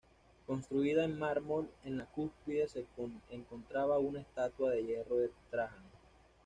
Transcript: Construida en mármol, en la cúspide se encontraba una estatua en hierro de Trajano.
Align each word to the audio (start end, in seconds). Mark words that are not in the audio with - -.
Construida 0.47 1.05
en 1.05 1.19
mármol, 1.19 1.69
en 1.83 1.99
la 1.99 2.07
cúspide 2.07 2.67
se 2.67 2.87
encontraba 3.29 3.99
una 3.99 4.21
estatua 4.21 4.75
en 4.75 4.87
hierro 4.87 5.17
de 5.17 5.29
Trajano. 5.51 5.91